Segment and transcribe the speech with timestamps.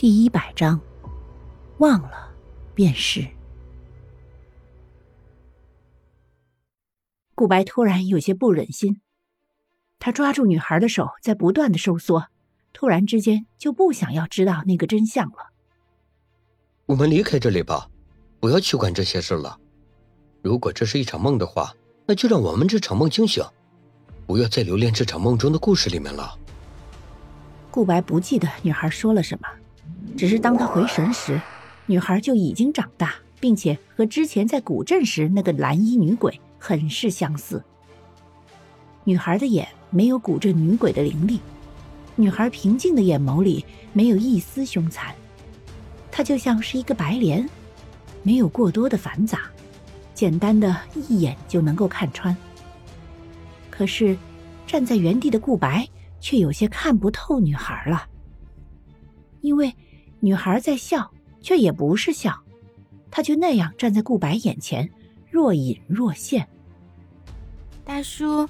[0.00, 0.80] 第一百章，
[1.76, 2.32] 忘了
[2.74, 3.22] 便是。
[7.34, 9.02] 顾白突然有些不忍心，
[9.98, 12.28] 他抓住女孩的手在不断的收缩，
[12.72, 15.50] 突然之间就不想要知道那个真相了。
[16.86, 17.86] 我们离开这里吧，
[18.40, 19.60] 不要去管这些事了。
[20.40, 21.74] 如果这是一场梦的话，
[22.06, 23.44] 那就让我们这场梦惊醒，
[24.26, 26.38] 不要再留恋这场梦中的故事里面了。
[27.70, 29.46] 顾白不记得女孩说了什么。
[30.16, 31.40] 只是当他回神时，
[31.86, 37.62] 女孩就已经长大，并且和之前在古镇时那个蓝衣女鬼很是相似。
[39.04, 41.40] 女孩的眼没有古镇女鬼的凌厉，
[42.16, 45.14] 女孩平静的眼眸里没有一丝凶残，
[46.12, 47.48] 她就像是一个白莲，
[48.22, 49.40] 没有过多的繁杂，
[50.14, 50.76] 简单的
[51.08, 52.36] 一眼就能够看穿。
[53.70, 54.16] 可是，
[54.66, 55.88] 站在原地的顾白
[56.20, 58.06] 却有些看不透女孩了，
[59.40, 59.74] 因为。
[60.22, 61.10] 女孩在笑，
[61.40, 62.38] 却也不是笑，
[63.10, 64.86] 她就那样站在顾白眼前，
[65.30, 66.46] 若隐若现。
[67.86, 68.46] 大叔，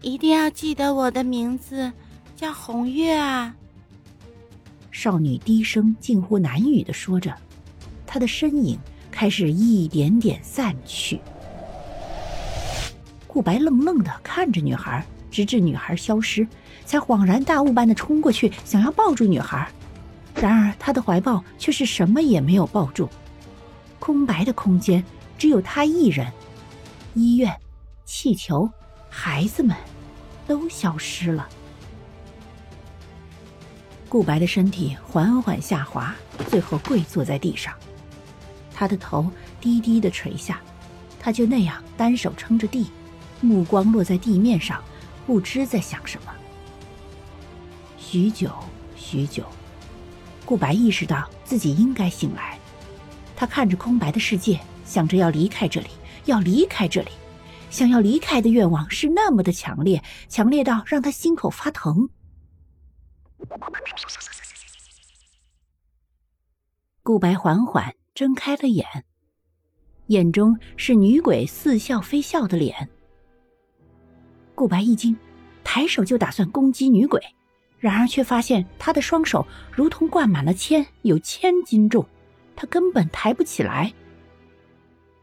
[0.00, 1.92] 一定要记得我的名字，
[2.34, 3.54] 叫红月啊！
[4.90, 7.32] 少女低声近乎难语的说着，
[8.04, 8.76] 她的身影
[9.12, 11.20] 开始一点点散去。
[13.28, 16.44] 顾白愣愣的看着女孩，直至女孩消失，
[16.84, 19.70] 才恍然大悟般的冲过去，想要抱住女孩。
[20.34, 23.08] 然而，他的怀抱却是什么也没有抱住，
[23.98, 25.02] 空白的空间
[25.38, 26.30] 只有他一人。
[27.14, 27.54] 医院、
[28.04, 28.68] 气球、
[29.08, 29.76] 孩子们，
[30.46, 31.48] 都消失了。
[34.08, 36.14] 顾白的身体缓缓下滑，
[36.48, 37.72] 最后跪坐在地上，
[38.74, 40.60] 他的头低低的垂下，
[41.18, 42.90] 他就那样单手撑着地，
[43.40, 44.82] 目光落在地面上，
[45.26, 46.32] 不知在想什么。
[47.96, 48.50] 许久，
[48.96, 49.44] 许久。
[50.44, 52.58] 顾白意识到自己应该醒来，
[53.34, 55.88] 他看着空白的世界，想着要离开这里，
[56.26, 57.10] 要离开这里，
[57.70, 62.08] 想要离开的愿望是那么的强烈，强烈到让他心口发疼。
[67.02, 69.04] 顾白缓缓睁开了眼，
[70.08, 72.88] 眼中是女鬼似笑非笑的脸。
[74.54, 75.16] 顾白一惊，
[75.64, 77.20] 抬手就打算攻击女鬼。
[77.78, 82.06] 然而，却发现他的双手如同灌满了铅，有千斤重，
[82.56, 83.92] 他根本抬不起来。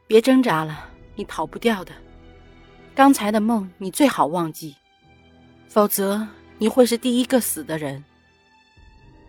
[0.05, 1.91] 别挣扎了，你逃不掉的。
[2.93, 4.75] 刚才的梦，你最好忘记，
[5.67, 8.03] 否则你会是第一个死的人。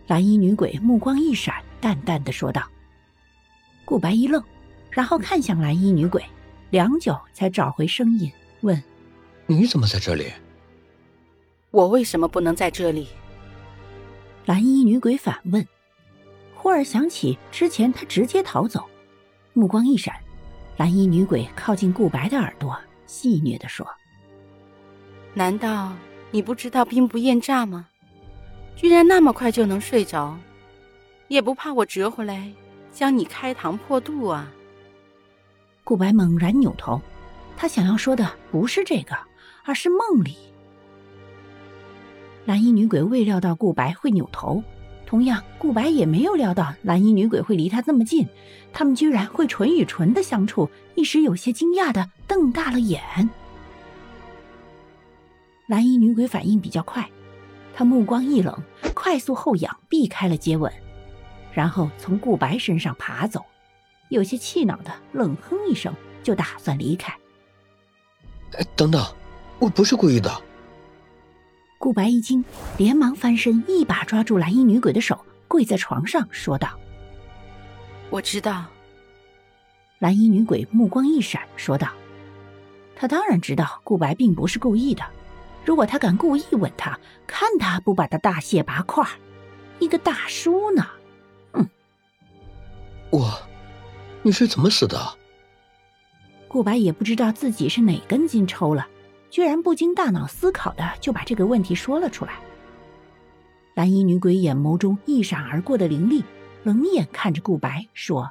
[0.05, 2.61] 蓝衣女鬼目光一闪，淡淡的说道。
[3.85, 4.43] 顾白一愣，
[4.91, 6.23] 然后看向蓝衣女鬼，
[6.69, 8.31] 良久才找回声音，
[8.61, 8.83] 问
[9.47, 10.31] ：“你怎么在这里
[11.73, 13.07] ？”“我为什么不能在这里？”
[14.45, 15.67] 蓝衣女鬼反问，
[16.53, 18.85] 忽而想起之前她直接逃走，
[19.53, 20.13] 目光一闪，
[20.77, 23.87] 蓝衣女鬼靠近顾白的耳朵，戏谑的说
[25.33, 25.93] ：“难道
[26.29, 27.87] 你不知道兵不厌诈吗？
[28.75, 30.37] 居然那么快就能睡着，
[31.27, 32.51] 也不怕我折回来
[32.91, 34.51] 将你开膛破肚啊？”
[35.83, 37.01] 顾白猛然扭头，
[37.57, 39.17] 他想要说的不是这个，
[39.63, 40.52] 而是梦里。
[42.53, 44.63] 蓝衣女鬼未料到顾白会扭头，
[45.07, 48.27] 同样，顾白也没有料到蓝衣女鬼会离他这么近，
[48.71, 53.01] 他们居然会唇与唇的相处，一时有些惊讶的瞪大了眼。
[55.65, 57.09] 蓝衣女鬼反应比较快，
[57.73, 58.55] 她目光一冷，
[58.93, 60.71] 快速后仰避开了接吻，
[61.53, 63.43] 然后从顾白身上爬走，
[64.09, 65.91] 有些气恼的冷哼一声，
[66.21, 67.11] 就打算离开。
[68.75, 69.03] 等等，
[69.57, 70.31] 我不是故意的。
[71.83, 72.45] 顾白一惊，
[72.77, 76.79] 连忙翻身，一把抓住蓝衣女鬼的手，跪在床上说道
[78.09, 78.67] ：“我知道。”
[79.99, 81.89] 蓝衣女鬼目光一闪，说道
[82.95, 85.03] ：“她当然知道顾白并不是故意的。
[85.65, 86.97] 如果他敢故意吻她，
[87.27, 89.05] 看他不把他大卸八块！
[89.79, 90.87] 一个大叔呢？
[91.51, 91.69] 嗯！”
[93.11, 93.29] 我，
[94.21, 94.97] 你是怎么死的？
[96.47, 98.87] 顾白也不知道自己是哪根筋抽了。
[99.33, 102.33] 居然不经大脑思考的就把这个问题说了出来。
[103.73, 106.23] 蓝衣女鬼眼眸中一闪而过的凌厉，
[106.61, 108.29] 冷眼看着顾白说：“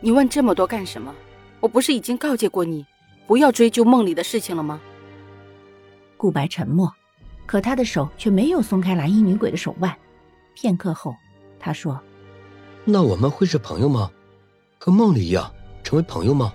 [0.00, 1.14] 你问这么多干什么？
[1.60, 2.86] 我不是已经告诫过你，
[3.26, 4.80] 不要追究梦里的事情了吗？”
[6.16, 6.90] 顾白沉默，
[7.44, 9.94] 可他的手却没有松开蓝衣女鬼的手腕。
[10.54, 11.14] 片刻后，
[11.60, 12.00] 他说
[12.86, 14.10] ：“那我们会是朋友吗？
[14.78, 15.52] 和梦里一样，
[15.82, 16.54] 成为朋友吗？”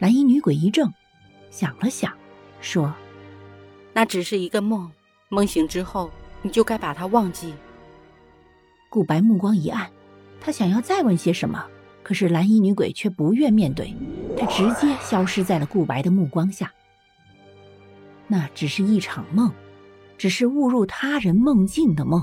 [0.00, 0.90] 蓝衣女鬼一怔。
[1.54, 2.12] 想了想，
[2.60, 2.92] 说
[3.94, 4.90] ：“那只是一个梦，
[5.28, 6.10] 梦醒之后
[6.42, 7.54] 你就该把它忘记。”
[8.90, 9.88] 顾白目光一暗，
[10.40, 11.64] 他想要再问些什么，
[12.02, 13.94] 可是蓝衣女鬼却不愿面对，
[14.36, 16.72] 她直接消失在了顾白的目光下。
[18.26, 19.52] 那只是一场梦，
[20.18, 22.20] 只是误入他人梦境的梦，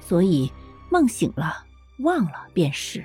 [0.00, 0.50] 所以
[0.90, 1.64] 梦醒了，
[2.00, 3.04] 忘了便是。